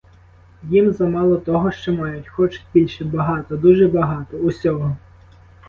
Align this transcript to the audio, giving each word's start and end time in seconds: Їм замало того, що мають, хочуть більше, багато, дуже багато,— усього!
Їм 0.63 0.91
замало 0.93 1.37
того, 1.37 1.71
що 1.71 1.93
мають, 1.93 2.27
хочуть 2.27 2.65
більше, 2.73 3.05
багато, 3.05 3.57
дуже 3.57 3.87
багато,— 3.87 4.37
усього! 4.37 4.97